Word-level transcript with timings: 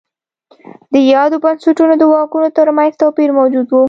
د 0.93 0.95
یادو 1.13 1.37
بنسټونو 1.43 1.93
د 1.97 2.03
واکونو 2.13 2.47
ترمنځ 2.57 2.91
توپیر 3.01 3.29
موجود 3.39 3.67
و. 3.69 3.73